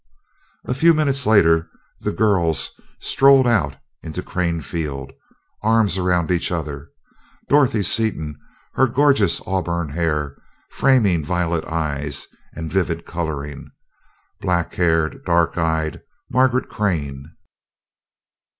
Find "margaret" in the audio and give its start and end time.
16.31-16.67